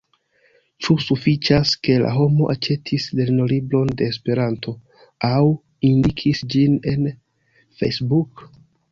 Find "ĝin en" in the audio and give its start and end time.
6.55-7.05